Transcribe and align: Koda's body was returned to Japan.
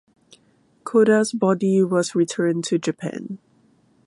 Koda's 0.83 1.31
body 1.31 1.83
was 1.83 2.15
returned 2.15 2.63
to 2.63 2.79
Japan. 2.79 3.37